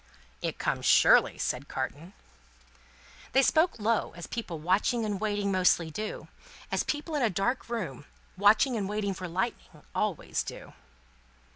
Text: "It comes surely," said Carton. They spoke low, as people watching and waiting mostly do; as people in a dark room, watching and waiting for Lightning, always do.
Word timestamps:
"It 0.41 0.57
comes 0.57 0.87
surely," 0.87 1.37
said 1.37 1.67
Carton. 1.67 2.13
They 3.33 3.43
spoke 3.43 3.77
low, 3.77 4.13
as 4.17 4.25
people 4.25 4.57
watching 4.57 5.05
and 5.05 5.21
waiting 5.21 5.51
mostly 5.51 5.91
do; 5.91 6.27
as 6.71 6.81
people 6.81 7.13
in 7.13 7.21
a 7.21 7.29
dark 7.29 7.69
room, 7.69 8.05
watching 8.35 8.75
and 8.75 8.89
waiting 8.89 9.13
for 9.13 9.27
Lightning, 9.27 9.83
always 9.93 10.41
do. 10.41 10.73